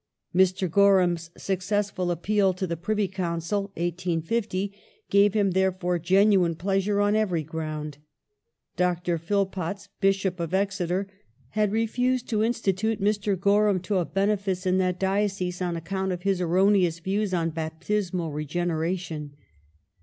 Mr. 0.33 0.67
Gorham's 0.67 1.29
successful 1.37 2.09
appeal 2.09 2.53
to 2.55 2.65
the 2.65 2.75
Privy 2.75 3.07
Council 3.07 3.65
(1850) 3.77 4.73
gave 5.11 5.35
him, 5.35 5.51
therefore, 5.51 5.99
genuine 5.99 6.55
pleasure 6.55 6.99
on 6.99 7.15
every 7.15 7.43
ground. 7.43 7.99
Dr. 8.75 9.19
Phillpotts, 9.19 9.89
Bishop 9.99 10.39
of 10.39 10.55
Exeter, 10.55 11.05
had 11.49 11.71
refused 11.71 12.27
to 12.29 12.41
institute 12.43 12.99
Mr. 12.99 13.39
Gorham 13.39 13.79
to 13.81 13.99
a 13.99 14.05
benefice 14.05 14.65
in 14.65 14.79
that 14.79 14.99
diocese 14.99 15.61
on 15.61 15.75
account 15.77 16.11
of 16.11 16.23
his 16.23 16.41
erroneous 16.41 16.97
views 16.97 17.31
on 17.31 17.51
baptismal 17.51 18.31
regeneration. 18.31 19.35